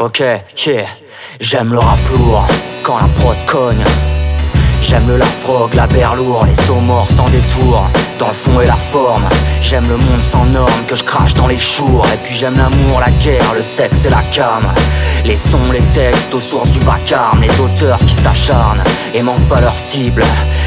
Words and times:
Ok, 0.00 0.20
yeah. 0.20 0.86
J'aime 1.40 1.72
le 1.72 1.78
rap 1.78 1.98
lourd 2.16 2.46
quand 2.82 2.96
la 2.96 3.06
prod 3.20 3.36
cogne. 3.44 3.84
J'aime 4.80 5.06
le 5.06 5.18
lafrog, 5.18 5.74
la 5.74 5.86
berlour, 5.86 6.46
les 6.46 6.54
sauts 6.54 6.80
morts 6.80 7.10
sans 7.10 7.28
détour 7.28 7.86
Dans 8.18 8.28
le 8.28 8.32
fond 8.32 8.62
et 8.62 8.66
la 8.66 8.76
forme. 8.76 9.28
J'aime 9.60 9.86
le 9.90 9.98
monde 9.98 10.22
sans 10.22 10.46
normes 10.46 10.86
que 10.88 10.96
je 10.96 11.04
crache 11.04 11.34
dans 11.34 11.46
les 11.46 11.58
chours. 11.58 12.06
Et 12.14 12.16
puis 12.24 12.34
j'aime 12.34 12.56
l'amour, 12.56 12.98
la 12.98 13.10
guerre, 13.22 13.52
le 13.54 13.62
sexe 13.62 14.06
et 14.06 14.08
la 14.08 14.22
cam. 14.32 14.66
Les 15.26 15.36
sons, 15.36 15.70
les 15.70 15.82
textes 15.92 16.32
aux 16.32 16.40
sources 16.40 16.70
du 16.70 16.80
vacarme 16.80 17.42
Les 17.42 17.60
auteurs 17.60 17.98
qui 17.98 18.14
s'acharnent 18.14 18.82
et 19.12 19.22
manquent 19.22 19.48
pas 19.50 19.60
leur 19.60 19.76
cible. 19.76 20.24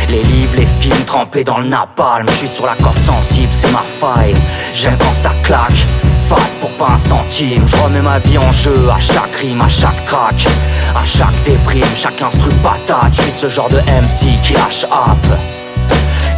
Les 0.09 0.21
livres, 0.21 0.57
les 0.57 0.67
films 0.79 1.05
trempés 1.07 1.43
dans 1.43 1.57
le 1.57 1.67
napalm 1.67 2.27
Je 2.29 2.35
suis 2.35 2.49
sur 2.49 2.67
la 2.67 2.75
corde 2.75 2.99
sensible, 2.99 3.51
c'est 3.51 3.71
ma 3.71 3.81
faille. 3.81 4.35
J'aime 4.75 4.95
quand 4.99 5.13
ça 5.15 5.31
claque 5.41 5.87
Fat 6.35 6.49
pour 6.61 6.71
pas 6.71 6.93
un 6.93 6.97
centime, 6.97 7.65
je 7.67 7.75
remets 7.83 8.01
ma 8.01 8.19
vie 8.19 8.37
en 8.37 8.51
jeu 8.51 8.89
à 8.89 8.99
chaque 8.99 9.35
rime, 9.35 9.61
à 9.61 9.69
chaque 9.69 10.03
track, 10.03 10.47
à 10.95 11.05
chaque 11.05 11.43
déprime, 11.43 11.83
chaque 11.95 12.21
instru 12.21 12.51
patate, 12.63 13.13
je 13.13 13.21
suis 13.21 13.31
ce 13.31 13.49
genre 13.49 13.69
de 13.69 13.77
MC 13.77 14.39
qui 14.41 14.53
lâche 14.53 14.85
up. 14.85 15.37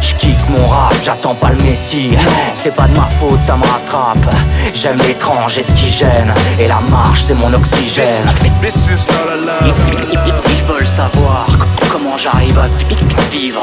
Je 0.00 0.14
kick 0.14 0.36
mon 0.50 0.68
rap, 0.68 0.94
j'attends 1.02 1.34
pas 1.34 1.50
le 1.50 1.62
messie 1.62 2.10
C'est 2.54 2.74
pas 2.74 2.86
de 2.86 2.94
ma 2.94 3.08
faute, 3.18 3.40
ça 3.40 3.56
me 3.56 3.64
rattrape. 3.64 4.34
J'aime 4.74 4.98
l'étrange 4.98 5.56
et 5.58 5.62
ce 5.62 5.72
qui 5.72 5.90
gêne. 5.90 6.34
Et 6.60 6.68
la 6.68 6.80
marche, 6.80 7.22
c'est 7.22 7.34
mon 7.34 7.52
oxygène. 7.54 8.30
Ils, 9.64 9.72
ils 10.52 10.62
veulent 10.64 10.86
savoir 10.86 11.46
comment 11.90 12.18
j'arrive 12.18 12.58
à 12.58 12.68
vivre 13.30 13.62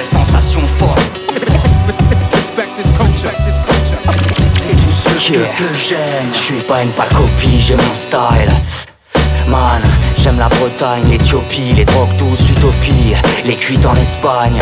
et 0.00 0.04
sensations 0.04 0.66
fortes. 0.66 1.20
C'est 4.58 4.76
tout 4.76 4.92
ce 4.92 5.32
que, 5.32 5.38
que 5.38 5.74
j'aime. 5.88 6.32
Je 6.32 6.38
suis 6.38 6.60
pas 6.60 6.82
une 6.82 6.90
pâle 6.90 7.08
copie, 7.08 7.60
j'ai 7.60 7.76
mon 7.76 7.94
style. 7.94 8.50
Man, 9.48 9.82
j'aime 10.18 10.38
la 10.38 10.48
Bretagne, 10.48 11.08
l'Éthiopie, 11.10 11.74
les 11.74 11.84
drogues 11.84 12.16
douces, 12.16 12.48
l'utopie, 12.48 13.14
les 13.44 13.56
cuites 13.56 13.86
en 13.86 13.94
Espagne 13.94 14.58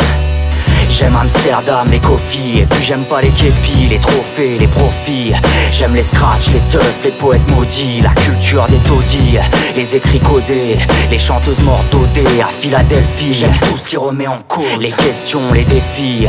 J'aime 0.93 1.17
Amsterdam, 1.17 1.89
les 1.91 1.99
coffees 1.99 2.61
Et 2.61 2.67
puis 2.67 2.85
j'aime 2.85 3.05
pas 3.05 3.23
les 3.23 3.31
képis, 3.31 3.89
les 3.89 3.99
trophées, 3.99 4.59
les 4.59 4.67
profits. 4.67 5.33
J'aime 5.73 5.95
les 5.95 6.03
scratchs, 6.03 6.51
les 6.53 6.61
teufs, 6.71 7.01
les 7.05 7.11
poètes 7.13 7.49
maudits 7.49 8.03
La 8.03 8.11
culture 8.11 8.67
des 8.69 8.77
taudis, 8.79 9.39
les 9.75 9.97
écrits 9.97 10.21
codés 10.21 10.77
Les 11.11 11.19
chanteuses 11.19 11.61
mordodées 11.61 12.41
à 12.43 12.49
Philadelphie. 12.49 13.33
J'aime 13.35 13.57
tout 13.71 13.79
ce 13.79 13.89
qui 13.89 13.97
remet 13.97 14.27
en 14.27 14.39
cause 14.49 14.65
Les 14.81 14.91
questions, 14.91 15.53
les 15.53 15.65
défis 15.65 16.27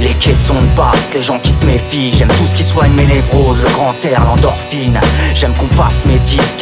Les 0.00 0.14
caissons 0.14 0.62
de 0.62 0.76
basse, 0.76 1.12
les 1.12 1.22
gens 1.22 1.40
qui 1.40 1.52
se 1.52 1.66
méfient. 1.66 2.16
J'aime 2.16 2.28
tout 2.28 2.46
ce 2.46 2.54
qui 2.54 2.64
soigne 2.64 2.92
mes 2.92 3.06
névroses 3.06 3.62
Le 3.62 3.70
grand 3.70 3.94
air, 4.04 4.24
l'endorphine. 4.24 5.00
J'aime 5.34 5.54
qu'on 5.54 5.74
passe 5.76 6.04
mes 6.06 6.13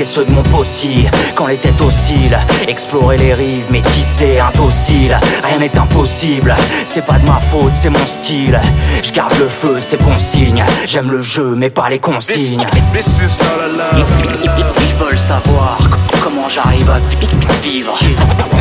et 0.02 0.04
ceux 0.04 0.24
de 0.24 0.30
mon 0.32 0.42
possible 0.42 1.08
Quand 1.34 1.46
les 1.46 1.56
têtes 1.56 1.80
oscillent 1.80 2.36
Explorer 2.66 3.16
les 3.18 3.34
rives, 3.34 3.70
métisser, 3.70 4.40
indocile 4.40 5.18
Rien 5.44 5.58
n'est 5.58 5.78
impossible, 5.78 6.54
c'est 6.84 7.06
pas 7.06 7.18
de 7.18 7.26
ma 7.26 7.38
faute, 7.50 7.72
c'est 7.74 7.90
mon 7.90 8.06
style. 8.06 8.60
Je 9.02 9.12
garde 9.12 9.32
le 9.38 9.48
feu, 9.48 9.76
c'est 9.80 10.00
bon 10.02 10.18
signe. 10.18 10.64
J'aime 10.86 11.10
le 11.10 11.22
jeu, 11.22 11.54
mais 11.56 11.70
pas 11.70 11.88
les 11.88 11.98
consignes. 11.98 12.64
Ils, 13.94 14.94
veulent 14.98 15.18
savoir 15.18 15.78
comment 16.22 16.48
j'arrive 16.48 16.88
à 16.90 16.98
vi- 17.00 17.18
vivre. 17.62 17.92
On 18.52 18.56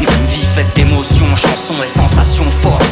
Une 0.00 0.26
vie 0.26 0.44
faite 0.54 0.66
d'émotions, 0.74 1.36
chansons 1.36 1.82
et 1.84 1.88
sensations 1.88 2.50
fortes. 2.50 2.91